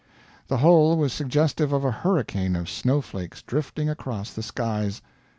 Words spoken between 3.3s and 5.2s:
drifting across the skies.